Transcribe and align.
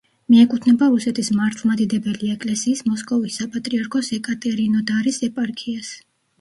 მიეკუთვნება 0.33 0.87
რუსეთის 0.93 1.29
მართლმადიდებელი 1.39 2.33
ეკლესიის 2.37 2.83
მოსკოვის 2.89 3.39
საპატრიარქოს 3.43 4.13
ეკატერინოდარის 4.21 5.25
ეპარქიას. 5.33 5.97